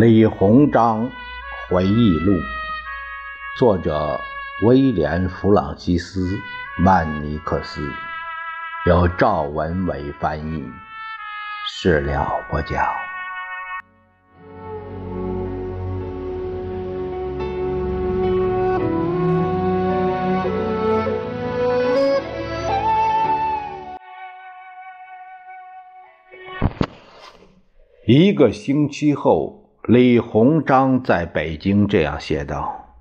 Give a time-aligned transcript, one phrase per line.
[0.00, 1.10] 李鸿章
[1.68, 2.32] 回忆录，
[3.58, 4.18] 作者
[4.64, 6.24] 威廉·弗朗西斯·
[6.82, 7.86] 曼尼克斯，
[8.86, 10.64] 由赵文伟翻译，
[11.68, 12.82] 事了不讲。
[28.06, 29.59] 一个星期后。
[29.90, 32.94] 李鸿章在北京这样写道：“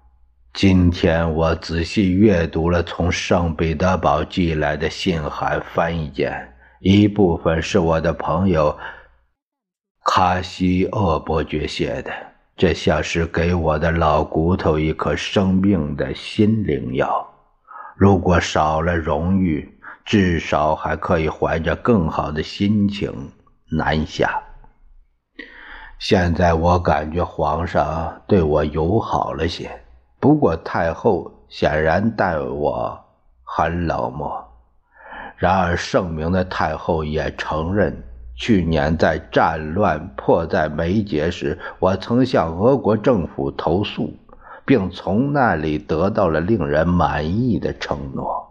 [0.55, 8.75] 今天我仔细阅读了从圣彼得堡寄来的信函翻译件，一部分是我的朋友
[10.03, 12.11] 卡西厄伯爵写的，
[12.57, 17.23] 这像是给我的老骨头一颗生命的心灵药。
[17.95, 23.13] 如果少了荣誉，至少还可以怀着更好的心情
[23.69, 24.41] 南下。”
[25.99, 29.69] 现在我感觉皇上对我友好了些，
[30.17, 32.97] 不过太后显然待我
[33.43, 34.41] 很冷漠。
[35.35, 38.01] 然而圣明的太后也承认，
[38.33, 44.13] 去年在战乱迫在眉睫时，我曾向俄国政府投诉，
[44.63, 48.47] 并从那里得到了令人满意的承诺。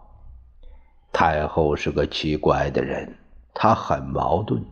[1.11, 3.15] 太后是个奇怪的人，
[3.55, 4.63] 她很矛盾，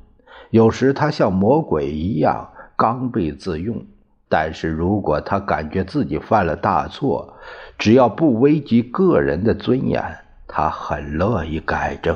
[0.52, 2.52] 有时她像魔鬼一样。
[2.78, 3.84] 刚愎自用，
[4.30, 7.36] 但是如果他感觉自己犯了大错，
[7.78, 10.02] 只要不危及个人的尊严，
[10.48, 12.16] 他很乐意改正。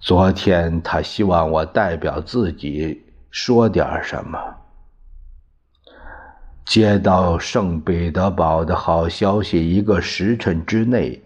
[0.00, 4.38] 昨天他希望我代表自己说点什么。
[6.64, 11.20] 接到圣彼得堡的好消息，一个时辰之内，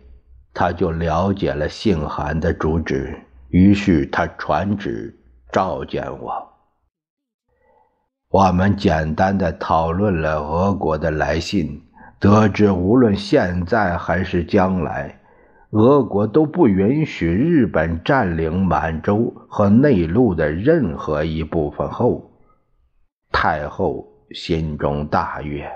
[0.55, 5.15] 他就了解了信函的主旨，于是他传旨
[5.51, 6.52] 召见我。
[8.33, 11.83] 我们简单的讨论了俄国的来信，
[12.19, 15.21] 得知无论现在还是将来，
[15.73, 22.31] 俄国都不允许日本占领满洲和内陆的任何一部分后，
[23.31, 25.71] 太后心中大悦。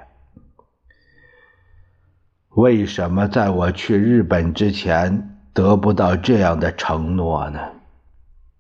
[2.55, 7.61] 为什么在我去日本之前得不到这样的承诺呢？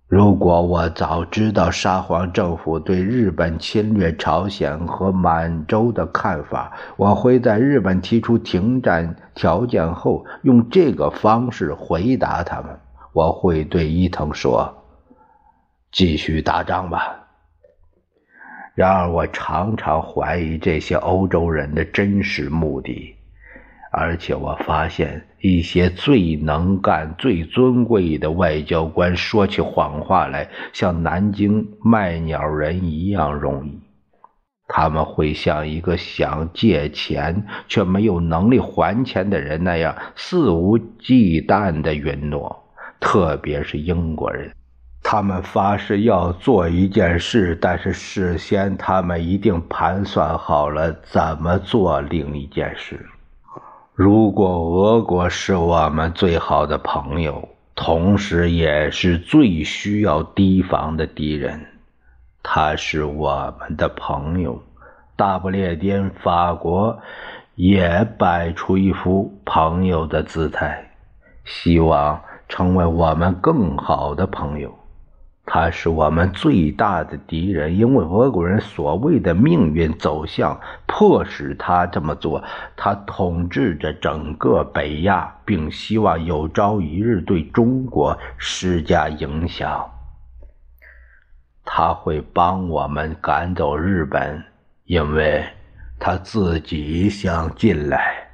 [0.09, 12.79] 如果我早知道沙皇政府对日本侵略朝鲜和满洲的看法，我会在日本提出停战条件后，用这个方式回答他们。
[13.13, 14.73] 我会对伊藤说
[15.91, 17.27] ：“继续打仗吧。”
[18.77, 23.16] 然而，我常常怀疑这些欧洲人的真实目的。
[23.99, 33.81] 而且我发现，一些最能干、最尊贵的外交官说起谎话来，像南京卖鸟人一样容易。
[34.69, 42.65] 他们会像一个想借钱却没有能力还钱的人那样肆无忌惮地允诺。
[43.01, 44.53] 特别是英国人，
[45.03, 53.07] 他们发誓要做一件事，但是事先他们一定盘算好了怎么做另一件事。
[53.97, 61.67] 如果俄国是我们最好的朋友，同时也是最需要提防的敌人，
[62.43, 64.63] 他是我们的朋友，
[65.17, 66.99] 大不列颠法国
[67.55, 70.91] 也摆出一副朋友的姿态，
[71.47, 72.21] 希望
[72.51, 74.79] 成为我们更好的朋友。
[75.49, 82.43] 他是我们最大的敌人，因为俄国人所谓的命运走向迫使他这么做。
[82.77, 89.89] 他统治着整个北亚，并希望有朝一日对中国施加影响。
[91.65, 94.45] 他会帮我们赶走日本，
[94.85, 95.45] 因为
[96.01, 98.29] 他自己想进来。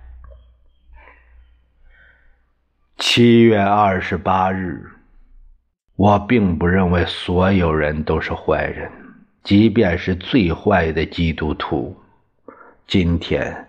[2.97, 4.89] 七月二十八日。
[6.03, 8.91] 我并不认为所有人都是坏人，
[9.45, 11.97] 即便是最坏的基督徒。
[12.89, 13.69] 今天，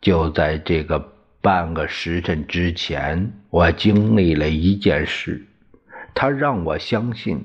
[0.00, 1.04] 就在这个
[1.42, 5.48] 半个时辰之前，我经历了一件事，
[6.14, 7.44] 它让我相信，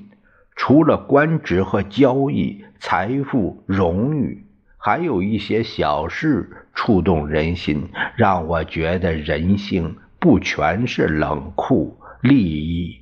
[0.54, 4.44] 除了官职和交易、财富、荣誉，
[4.78, 12.99] 还有一些小事触动人心，让我觉得人性不全是冷酷、利益。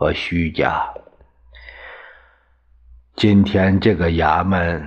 [0.00, 0.88] 和虚假。
[3.16, 4.82] 今天这个衙门，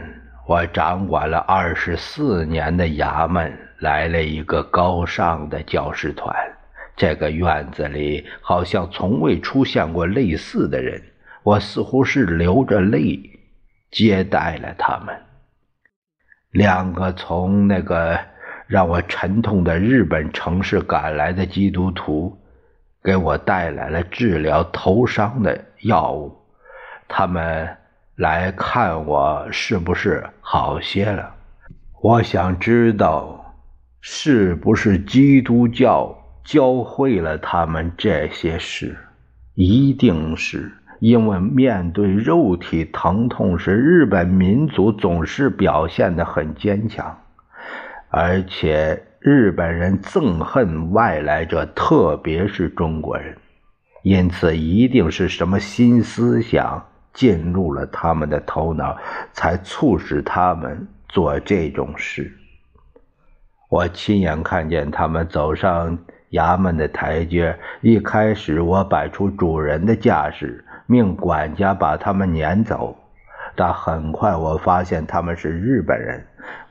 [0.47, 6.35] 我掌管了二十四年的衙门，来了一个高尚的教师团。
[6.95, 10.99] 这个院子里好像从未出现过类似的人。
[11.43, 13.19] 我似乎是流着泪
[13.91, 15.15] 接待了他们。
[16.49, 18.19] 两个从那个
[18.65, 22.35] 让我沉痛的日本城市赶来的基督徒，
[23.03, 26.35] 给我带来了治疗头伤的药物。
[27.07, 27.67] 他们
[28.15, 31.35] 来看我是不是好些了。
[32.01, 33.55] 我想知道，
[34.01, 38.97] 是不是基督教教会了他们这些事？
[39.55, 40.71] 一定是。
[40.99, 47.19] 因为面对肉体疼痛时，日本民族总是表现得很坚强，
[48.07, 53.37] 而且日本人憎恨外来者，特别是中国人，
[54.01, 58.97] 因此一定是什么新思想进入了他们的头脑，
[59.31, 62.29] 才促使他们做这种事。
[63.69, 65.97] 我亲眼看见他们走上
[66.31, 70.65] 衙门的台阶，一开始我摆出主人的架势。
[70.85, 72.93] 命管家把他们撵走，
[73.55, 76.21] 但很快我发现他们是日本人。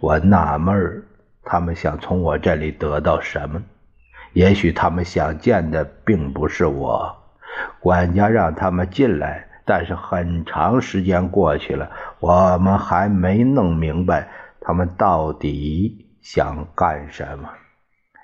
[0.00, 1.02] 我纳闷儿，
[1.44, 3.62] 他们想从我这里得到什么？
[4.33, 7.17] 也许他们想见的并不是我。
[7.81, 11.91] 管家让他们进来，但是很长时间过去了，
[12.21, 14.29] 我们还没弄明白
[14.61, 17.50] 他们到底想干什么。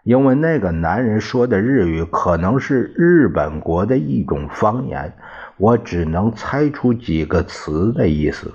[0.05, 5.12] 因为那个男人说的日语可能是日本国的一种方言。
[5.59, 8.55] 我只能猜出几个词的意思。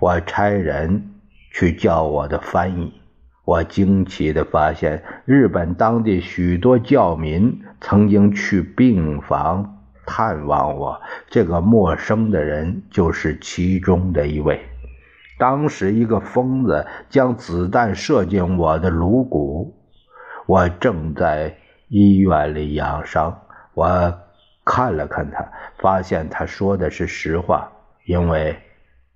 [0.00, 1.10] 我差人
[1.52, 3.01] 去叫我的翻译。
[3.44, 11.00] 我惊奇地发现，日本当地许多教民曾经去病房探望我。
[11.28, 14.60] 这个陌生的人就是其中的一位。
[15.38, 19.74] 当时，一个疯子将子弹射进我的颅骨。
[20.46, 21.56] 我正在
[21.88, 23.42] 医院里养伤。
[23.74, 24.18] 我。
[24.64, 25.44] 看了看他，
[25.78, 27.68] 发现他说的是实话，
[28.06, 28.56] 因为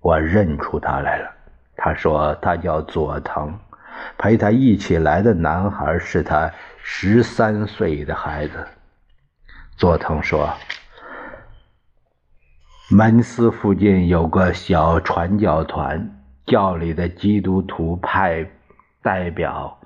[0.01, 1.31] 我认出他来了。
[1.77, 3.57] 他说他叫佐藤，
[4.17, 6.51] 陪他一起来的男孩是他
[6.81, 8.67] 十三岁的孩子。
[9.75, 10.49] 佐藤说，
[12.89, 18.47] 门司附近有个小传教团，教里的基督徒派
[19.01, 19.77] 代表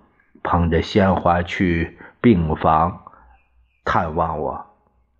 [0.43, 3.01] 捧着鲜花去病房
[3.83, 4.65] 探望我。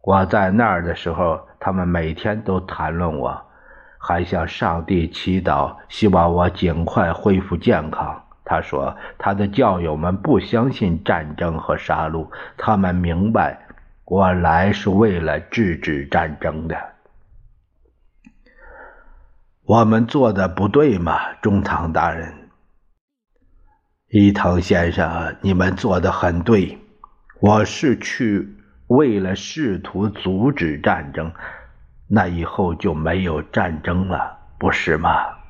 [0.04, 3.42] 我在那儿的时候，他们每天都谈论我，
[3.98, 8.24] 还向上帝祈祷，希望我尽快恢复健康。
[8.52, 12.28] 他说，他的教友们不相信战争和杀戮，
[12.58, 13.58] 他们明白
[14.04, 16.76] 我来是为了制止战争的。
[19.64, 22.50] 我们做的不对吗，中堂大人？
[24.10, 26.78] 伊藤先生，你们做的很对。
[27.40, 28.58] 我是去。
[28.88, 31.32] 为了试图阻止战争，
[32.10, 35.41] 那以后就没有战争了，不是吗？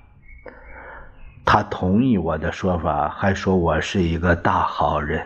[1.46, 5.26] 他同意我的说法，还说我是一个大好人。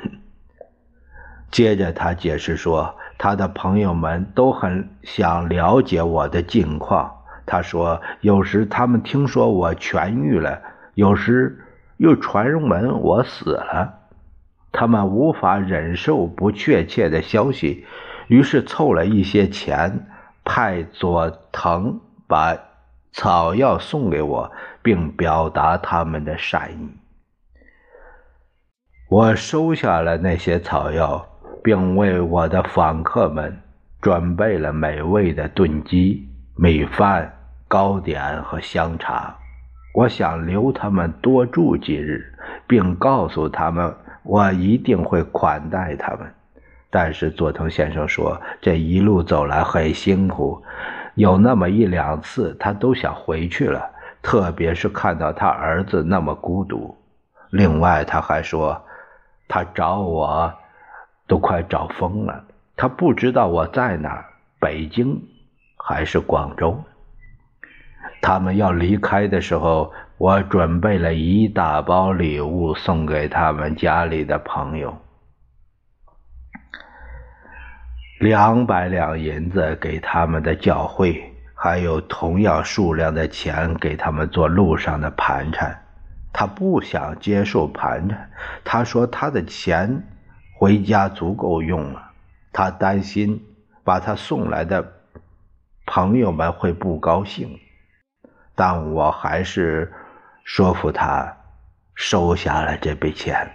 [1.51, 7.11] 接着他解释说，他的朋友们都很想了解我的近况。
[7.45, 10.61] 他说，有时他们听说我痊愈了，
[10.95, 11.59] 有时
[11.97, 13.99] 又传闻我死了。
[14.71, 17.85] 他们无法忍受不确切的消息。
[18.27, 20.07] 于是凑了一些钱，
[20.43, 22.57] 派佐藤把
[23.17, 24.51] 草药送给我，
[24.83, 26.89] 并表达他们的善意。
[29.09, 31.25] 我收下了那些草药，
[31.63, 33.57] 并为我的访客们
[34.01, 37.33] 准备了美味的炖鸡、米饭、
[37.69, 39.33] 糕点和香茶。
[39.93, 42.33] 我想留他们多住几日，
[42.67, 46.29] 并告诉他们我一定会款待他们。
[46.89, 50.61] 但是佐藤先生说，这一路走来很辛苦，
[51.15, 53.89] 有那么一两次他都想回去了，
[54.21, 56.95] 特别是看到他儿子那么孤独。
[57.49, 58.81] 另外，他还说，
[59.47, 60.53] 他找我
[61.25, 62.43] 都快找疯了，
[62.75, 64.25] 他不知道我在哪儿，
[64.59, 65.21] 北京
[65.77, 66.83] 还是广州。
[68.21, 74.97] 他们要离开的时候，我准备了一大包礼物送给他们家里的朋友。
[78.25, 85.79] 两百两银子给他们的教会，还有同样数量的钱给他们做路上的盘缠。
[86.33, 88.31] 他不想接受盘缠，
[88.63, 90.07] 他说他的钱
[90.57, 92.01] 回家足够用了。
[92.51, 93.39] 他担心
[93.83, 94.83] 把他送来的
[95.85, 97.59] 朋友们会不高兴，
[98.55, 99.93] 但我还是
[100.43, 101.31] 说服他
[101.93, 103.47] 收下了这笔钱。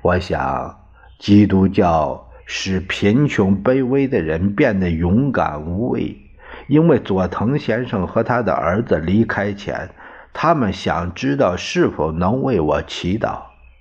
[0.00, 0.80] 我想，
[1.18, 2.26] 基督教。
[2.54, 6.18] 使贫穷卑微的人变得勇敢无畏，
[6.66, 9.88] 因为佐藤先生和他的儿子离开前，
[10.34, 13.38] 他们想知道是否能为我祈祷。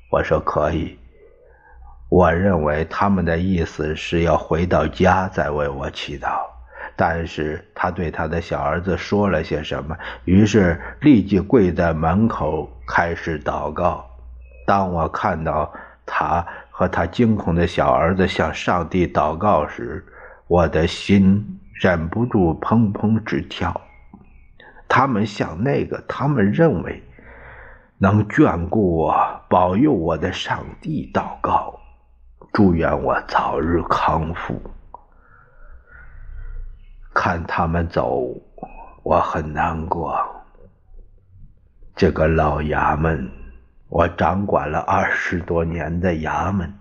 [0.10, 0.98] 我说可以。
[2.08, 6.40] 我认为他们的意思是要回到家再为我祈祷。
[6.96, 14.10] 但是他对他的小儿子说了些什么，于是立即跪在门口开始祷告。
[14.66, 15.74] 当我看到
[16.06, 16.46] 他
[16.82, 20.04] 和他惊恐的小儿子向上帝祷告时，
[20.48, 23.80] 我的心忍不住砰砰直跳。
[24.88, 27.04] 他们向那个他们认为
[28.00, 29.16] 能眷顾我、
[29.48, 31.80] 保佑我的上帝祷告，
[32.52, 34.60] 祝愿我早日康复。
[37.14, 38.28] 看他们走，
[39.04, 40.20] 我很难过。
[41.96, 43.30] 这个老衙门，
[43.91, 46.74] 我掌管了二十多年的衙门，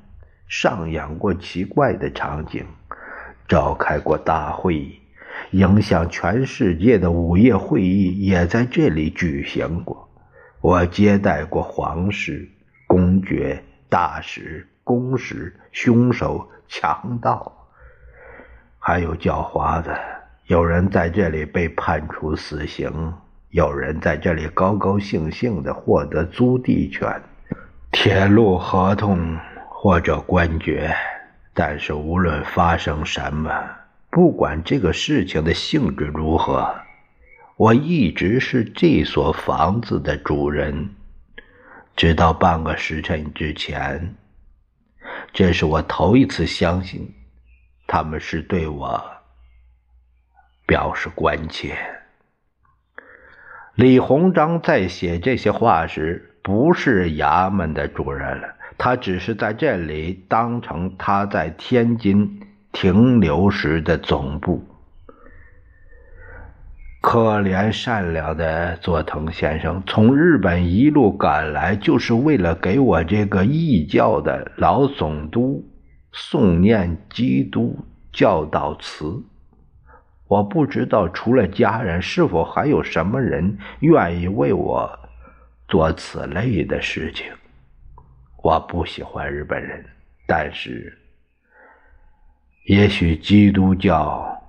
[0.47, 2.65] 上演过奇怪的场景，
[3.49, 5.01] 召开过大会，
[5.51, 10.09] 影响全世界的午夜会议也在这里举行过。
[10.61, 12.49] 我接待过皇室、
[12.87, 17.67] 公爵、大使、公使、凶手、强盗，
[18.79, 19.99] 还有狡猾的。
[20.47, 23.13] 有人在这里被判处死刑，
[23.51, 27.21] 有人在这里高高兴兴地获得租地权、
[27.91, 29.37] 铁路合同
[29.69, 30.95] 或者官爵。
[31.53, 33.53] 但是无论发生什么，
[34.09, 36.73] 不管这个事情的性质如何，
[37.57, 40.95] 我一直是这所房子的主人，
[41.97, 44.15] 直到半个时辰之前。
[45.33, 47.13] 这是我头一次相信，
[47.89, 49.05] 他们是对我。
[50.67, 51.77] 表示关切。
[53.81, 62.41] 李鸿章在写这些话时，不是衙门的主人了，他只是在这里当成他在天津
[62.73, 64.63] 停留时的总部。
[67.01, 75.67] 可怜善良的佐藤先生，从日本一路赶来，就是为了给我这个异教的老总督
[76.13, 77.79] 诵念基督
[78.13, 79.23] 教导词。
[80.31, 84.89] 我不知道，除了家人，是否还有什么人愿意为我
[85.67, 87.27] 做此类的事情？
[88.37, 89.85] 我不喜欢日本人，
[90.29, 90.97] 但是
[92.67, 94.41] 也许基督教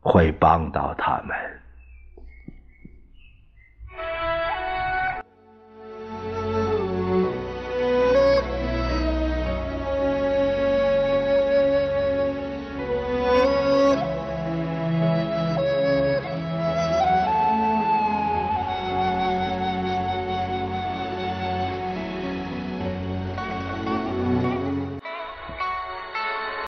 [0.00, 1.59] 会帮到他们。